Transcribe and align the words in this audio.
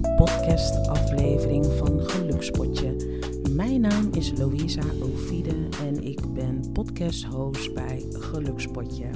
podcastaflevering 0.00 1.66
van 1.66 2.00
Gelukspotje. 2.00 2.96
Mijn 3.54 3.80
naam 3.80 4.08
is 4.12 4.32
Louisa 4.38 4.82
Ovide 5.02 5.68
en 5.84 6.02
ik 6.04 6.32
ben 6.32 6.72
podcasthost 6.72 7.74
bij 7.74 8.04
Gelukspotje. 8.10 9.10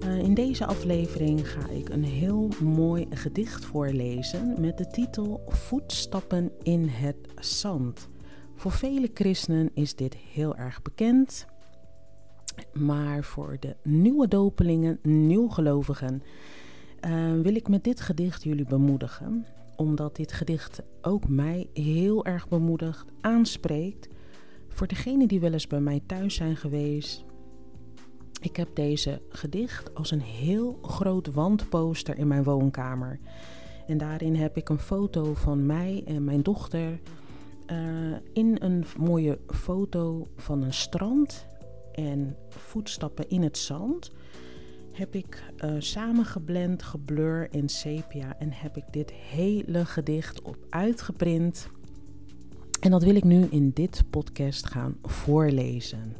Eh, 0.00 0.18
in 0.18 0.34
deze 0.34 0.66
aflevering 0.66 1.48
ga 1.48 1.68
ik 1.68 1.88
een 1.88 2.04
heel 2.04 2.48
mooi 2.62 3.06
gedicht 3.10 3.64
voorlezen 3.64 4.60
met 4.60 4.78
de 4.78 4.86
titel 4.86 5.42
Voetstappen 5.48 6.52
in 6.62 6.88
het 6.88 7.16
zand. 7.40 8.08
Voor 8.54 8.72
vele 8.72 9.10
christenen 9.14 9.70
is 9.74 9.94
dit 9.94 10.16
heel 10.16 10.56
erg 10.56 10.82
bekend, 10.82 11.46
maar 12.72 13.24
voor 13.24 13.56
de 13.60 13.76
nieuwe 13.82 14.28
dopelingen, 14.28 14.98
nieuwgelovigen 15.02 16.22
uh, 17.06 17.40
wil 17.42 17.54
ik 17.54 17.68
met 17.68 17.84
dit 17.84 18.00
gedicht 18.00 18.42
jullie 18.42 18.66
bemoedigen 18.66 19.46
omdat 19.76 20.16
dit 20.16 20.32
gedicht 20.32 20.82
ook 21.00 21.28
mij 21.28 21.68
heel 21.72 22.24
erg 22.24 22.48
bemoedigt, 22.48 23.04
aanspreekt. 23.20 24.08
Voor 24.68 24.86
degenen 24.86 25.28
die 25.28 25.40
wel 25.40 25.52
eens 25.52 25.66
bij 25.66 25.80
mij 25.80 26.00
thuis 26.06 26.34
zijn 26.34 26.56
geweest. 26.56 27.24
Ik 28.40 28.56
heb 28.56 28.68
deze 28.74 29.22
gedicht 29.28 29.94
als 29.94 30.10
een 30.10 30.20
heel 30.20 30.78
groot 30.82 31.32
wandposter 31.32 32.18
in 32.18 32.26
mijn 32.26 32.44
woonkamer. 32.44 33.18
En 33.86 33.98
daarin 33.98 34.34
heb 34.34 34.56
ik 34.56 34.68
een 34.68 34.78
foto 34.78 35.34
van 35.34 35.66
mij 35.66 36.02
en 36.06 36.24
mijn 36.24 36.42
dochter. 36.42 37.00
Uh, 37.66 38.16
in 38.32 38.56
een 38.60 38.84
mooie 38.98 39.38
foto 39.46 40.28
van 40.36 40.62
een 40.62 40.74
strand 40.74 41.46
en 41.92 42.36
voetstappen 42.48 43.28
in 43.28 43.42
het 43.42 43.58
zand 43.58 44.12
heb 44.92 45.14
ik 45.14 45.44
uh, 45.64 45.74
samengeblend, 45.78 46.82
geblur 46.82 47.48
in 47.50 47.68
sepia 47.68 48.38
en 48.38 48.52
heb 48.52 48.76
ik 48.76 48.84
dit 48.90 49.10
hele 49.10 49.84
gedicht 49.84 50.42
op 50.42 50.56
uitgeprint. 50.68 51.68
En 52.80 52.90
dat 52.90 53.02
wil 53.02 53.14
ik 53.14 53.24
nu 53.24 53.46
in 53.50 53.70
dit 53.70 54.02
podcast 54.10 54.66
gaan 54.66 54.96
voorlezen. 55.02 56.16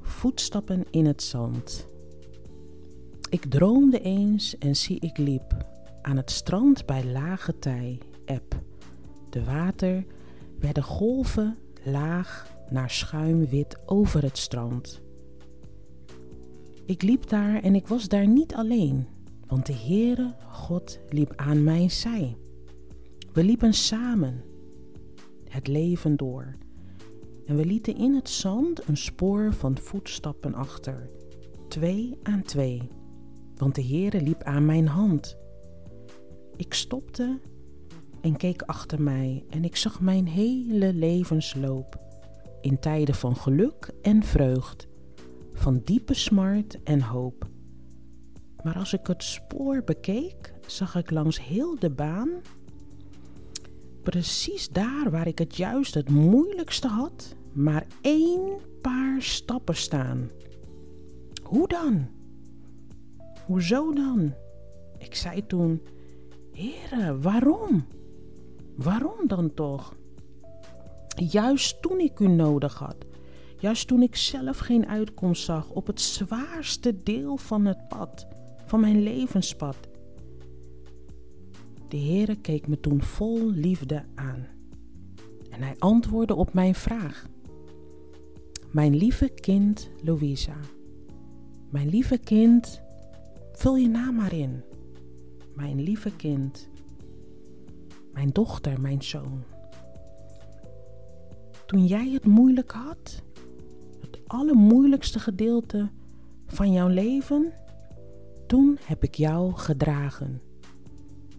Voetstappen 0.00 0.84
in 0.90 1.06
het 1.06 1.22
zand. 1.22 1.86
Ik 3.30 3.44
droomde 3.44 4.00
eens 4.00 4.58
en 4.58 4.76
zie 4.76 5.00
ik 5.00 5.18
liep 5.18 5.66
aan 6.02 6.16
het 6.16 6.30
strand 6.30 6.86
bij 6.86 7.04
lage 7.04 7.58
tij, 7.58 7.98
eb. 8.24 8.60
De 9.30 9.44
water 9.44 10.04
werden 10.58 10.82
golven 10.82 11.56
laag 11.84 12.56
naar 12.70 12.90
schuimwit 12.90 13.78
over 13.86 14.22
het 14.22 14.38
strand. 14.38 15.00
Ik 16.88 17.02
liep 17.02 17.28
daar 17.28 17.62
en 17.62 17.74
ik 17.74 17.86
was 17.86 18.08
daar 18.08 18.28
niet 18.28 18.54
alleen, 18.54 19.06
want 19.46 19.66
de 19.66 19.74
Heere 19.74 20.34
God 20.50 20.98
liep 21.08 21.32
aan 21.36 21.64
mijn 21.64 21.90
zij. 21.90 22.36
We 23.32 23.44
liepen 23.44 23.74
samen 23.74 24.44
het 25.48 25.66
leven 25.66 26.16
door 26.16 26.56
en 27.46 27.56
we 27.56 27.64
lieten 27.64 27.96
in 27.96 28.14
het 28.14 28.28
zand 28.28 28.88
een 28.88 28.96
spoor 28.96 29.52
van 29.52 29.78
voetstappen 29.78 30.54
achter, 30.54 31.10
twee 31.68 32.18
aan 32.22 32.42
twee, 32.42 32.88
want 33.56 33.74
de 33.74 33.84
Heere 33.84 34.20
liep 34.22 34.42
aan 34.42 34.66
mijn 34.66 34.86
hand. 34.86 35.36
Ik 36.56 36.74
stopte 36.74 37.40
en 38.20 38.36
keek 38.36 38.62
achter 38.62 39.02
mij 39.02 39.44
en 39.50 39.64
ik 39.64 39.76
zag 39.76 40.00
mijn 40.00 40.26
hele 40.26 40.92
levensloop 40.94 42.00
in 42.60 42.78
tijden 42.78 43.14
van 43.14 43.36
geluk 43.36 43.92
en 44.02 44.22
vreugd 44.22 44.87
van 45.58 45.80
diepe 45.84 46.14
smart 46.14 46.82
en 46.82 47.00
hoop. 47.00 47.46
Maar 48.62 48.76
als 48.76 48.92
ik 48.92 49.06
het 49.06 49.22
spoor 49.22 49.82
bekeek, 49.84 50.54
zag 50.66 50.96
ik 50.96 51.10
langs 51.10 51.40
heel 51.46 51.78
de 51.78 51.90
baan, 51.90 52.28
precies 54.02 54.68
daar 54.68 55.10
waar 55.10 55.26
ik 55.26 55.38
het 55.38 55.56
juist 55.56 55.94
het 55.94 56.10
moeilijkste 56.10 56.88
had, 56.88 57.34
maar 57.52 57.86
één 58.00 58.58
paar 58.80 59.22
stappen 59.22 59.76
staan. 59.76 60.30
Hoe 61.42 61.68
dan? 61.68 62.06
Hoezo 63.46 63.92
dan? 63.92 64.34
Ik 64.98 65.14
zei 65.14 65.46
toen: 65.46 65.82
Heren, 66.52 67.22
waarom? 67.22 67.86
Waarom 68.76 69.26
dan 69.26 69.54
toch? 69.54 69.94
Juist 71.16 71.82
toen 71.82 72.00
ik 72.00 72.18
u 72.18 72.28
nodig 72.28 72.74
had, 72.74 72.96
Juist 73.60 73.86
toen 73.86 74.02
ik 74.02 74.16
zelf 74.16 74.58
geen 74.58 74.86
uitkomst 74.86 75.44
zag 75.44 75.70
op 75.70 75.86
het 75.86 76.00
zwaarste 76.00 77.02
deel 77.02 77.36
van 77.36 77.64
het 77.64 77.88
pad, 77.88 78.26
van 78.66 78.80
mijn 78.80 79.02
levenspad. 79.02 79.76
De 81.88 81.96
Heere 81.96 82.36
keek 82.36 82.66
me 82.66 82.80
toen 82.80 83.02
vol 83.02 83.50
liefde 83.50 84.04
aan. 84.14 84.46
En 85.50 85.62
hij 85.62 85.74
antwoordde 85.78 86.34
op 86.34 86.52
mijn 86.52 86.74
vraag. 86.74 87.26
Mijn 88.70 88.96
lieve 88.96 89.28
kind 89.28 89.90
Louisa. 90.02 90.56
Mijn 91.70 91.88
lieve 91.88 92.18
kind, 92.18 92.80
vul 93.52 93.76
je 93.76 93.88
naam 93.88 94.14
maar 94.14 94.32
in. 94.32 94.62
Mijn 95.54 95.80
lieve 95.80 96.10
kind. 96.16 96.68
Mijn 98.12 98.30
dochter, 98.30 98.80
mijn 98.80 99.02
zoon. 99.02 99.42
Toen 101.66 101.86
jij 101.86 102.10
het 102.10 102.24
moeilijk 102.24 102.70
had, 102.70 103.22
allermoeilijkste 104.28 105.18
gedeelte 105.18 105.88
van 106.46 106.72
jouw 106.72 106.88
leven, 106.88 107.52
toen 108.46 108.78
heb 108.82 109.02
ik 109.02 109.14
jou 109.14 109.52
gedragen. 109.52 110.40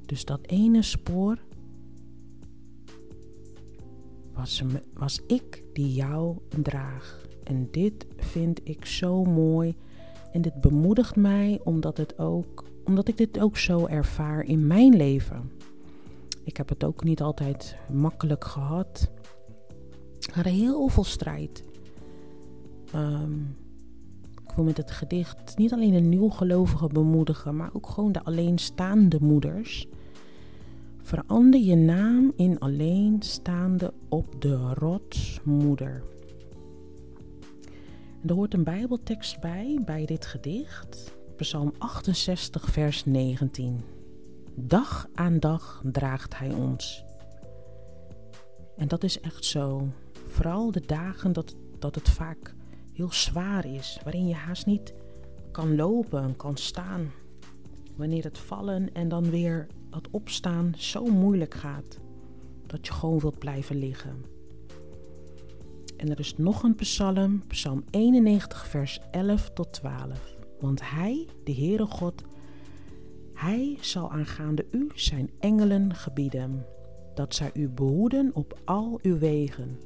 Dus 0.06 0.26
dat 0.26 0.40
ene 0.46 0.82
spoor 0.82 1.38
was, 4.34 4.64
was 4.94 5.22
ik 5.28 5.64
die 5.74 5.94
jou 5.94 6.38
draag. 6.62 7.26
En 7.44 7.68
dit 7.72 8.06
vind 8.18 8.60
ik 8.64 8.86
zo 8.86 9.24
mooi. 9.24 9.76
En 10.32 10.42
dit 10.42 10.62
bemoedigt 10.62 11.16
mij 11.16 11.60
omdat, 11.64 11.98
het 11.98 12.20
ook, 12.20 12.64
omdat 12.86 13.08
ik 13.08 13.18
dit 13.18 13.40
ook 13.40 13.58
zo 13.58 13.86
ervaar 13.86 14.44
in 14.44 14.68
mijn 14.68 14.96
leven. 14.96 15.52
Ik 16.44 16.58
heb 16.58 16.70
het 16.70 16.84
ook 16.84 17.04
niet 17.04 17.22
altijd 17.22 17.76
makkelijk 17.92 18.44
gehad. 18.44 19.12
Had 20.34 20.46
heel 20.46 20.88
veel 20.88 21.04
strijd. 21.04 21.64
Um, 22.96 23.56
ik 24.50 24.56
wil 24.56 24.64
met 24.64 24.78
het 24.78 24.92
gedicht 24.92 25.58
niet 25.58 25.74
alleen 25.74 25.92
de 25.92 26.00
nieuwgelovigen 26.00 26.90
bemoedigen, 26.90 27.56
maar 27.56 27.70
ook 27.74 27.90
gewoon 27.90 28.12
de 28.12 28.24
alleenstaande 28.24 29.18
moeders. 29.22 29.88
Verander 31.02 31.60
je 31.60 31.76
naam 31.76 32.32
in 32.36 32.60
alleenstaande 32.60 33.94
op 34.10 34.42
de 34.42 34.74
rotsmoeder. 34.74 36.04
Er 38.26 38.34
hoort 38.34 38.54
een 38.54 38.64
Bijbeltekst 38.64 39.40
bij, 39.40 39.80
bij 39.86 40.06
dit 40.06 40.26
gedicht. 40.26 41.18
Psalm 41.36 41.74
68, 41.78 42.72
vers 42.72 43.06
19. 43.06 43.82
Dag 44.56 45.08
aan 45.14 45.40
dag 45.40 45.82
draagt 45.92 46.38
hij 46.38 46.54
ons. 46.54 47.04
En 48.78 48.88
dat 48.88 49.04
is 49.04 49.20
echt 49.20 49.46
zo. 49.46 49.88
Vooral 50.28 50.72
de 50.72 50.84
dagen 50.86 51.34
dat, 51.34 51.56
dat 51.80 51.96
het 51.96 52.10
vaak 52.10 52.56
heel 53.00 53.12
zwaar 53.12 53.66
is, 53.66 54.00
waarin 54.04 54.28
je 54.28 54.34
haast 54.34 54.66
niet 54.66 54.94
kan 55.52 55.76
lopen, 55.76 56.36
kan 56.36 56.58
staan. 56.58 57.12
Wanneer 57.96 58.24
het 58.24 58.38
vallen 58.38 58.94
en 58.94 59.08
dan 59.08 59.30
weer 59.30 59.68
dat 59.90 60.08
opstaan 60.12 60.74
zo 60.78 61.06
moeilijk 61.06 61.54
gaat, 61.54 62.00
dat 62.66 62.88
je 62.88 62.94
gewoon 62.94 63.20
wilt 63.20 63.40
blijven 63.40 63.76
liggen. 63.76 64.26
En 65.98 66.10
er 66.10 66.20
is 66.20 66.38
nog 66.38 66.64
een 66.64 66.76
psalm, 66.76 67.48
psalm 67.48 67.84
91, 67.90 68.68
vers 68.68 69.00
11 69.12 69.50
tot 69.54 69.74
12. 69.74 70.36
Want 70.60 70.90
Hij, 70.90 71.28
de 71.44 71.54
Heere 71.54 71.86
God, 71.86 72.24
Hij 73.34 73.78
zal 73.82 74.12
aangaande 74.12 74.66
u 74.72 74.90
zijn 74.96 75.30
engelen 75.40 75.96
gebieden, 75.96 76.66
dat 77.14 77.36
zij 77.36 77.52
u 77.54 77.70
behoeden 77.70 78.32
op 78.34 78.60
al 78.66 79.00
uw 79.02 79.18
wegen. 79.18 79.80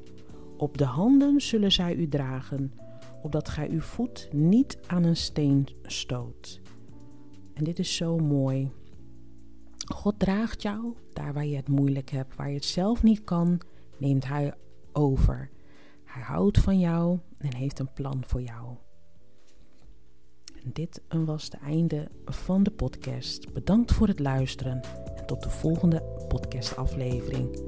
Op 0.58 0.78
de 0.78 0.86
handen 0.86 1.42
zullen 1.42 1.72
zij 1.72 1.96
u 1.96 2.08
dragen, 2.08 2.74
opdat 3.24 3.50
gij 3.50 3.70
uw 3.70 3.82
voet 3.82 4.30
niet 4.32 4.78
aan 4.88 5.04
een 5.04 5.16
steen 5.16 5.68
stoot. 5.84 6.62
En 7.54 7.64
dit 7.64 7.80
is 7.80 7.96
zo 7.96 8.18
mooi. 8.18 8.72
God 9.86 10.20
draagt 10.20 10.62
jou 10.62 10.94
daar 11.14 11.34
waar 11.34 11.46
je 11.46 11.56
het 11.56 11.68
moeilijk 11.68 12.10
hebt, 12.10 12.36
waar 12.36 12.50
je 12.50 12.56
het 12.56 12.66
zelf 12.66 13.04
niet 13.04 13.24
kan, 13.24 13.62
neemt 13.98 14.28
Hij 14.28 14.54
over. 14.92 15.50
Hij 16.04 16.22
houdt 16.22 16.60
van 16.60 16.80
jou 16.80 17.20
en 17.38 17.56
heeft 17.56 17.80
een 17.80 17.94
plan 17.94 18.24
voor 18.26 18.42
jou. 18.42 18.76
Dit 20.64 21.02
was 21.26 21.44
het 21.44 21.54
einde 21.54 22.08
van 22.26 22.64
de 22.64 22.72
podcast. 22.72 23.54
Bedankt 23.54 23.92
voor 23.92 24.08
het 24.08 24.20
luisteren 24.20 24.82
en 25.16 25.26
tot 25.26 25.44
de 25.44 25.50
volgende 25.50 26.26
podcastaflevering. 26.28 27.62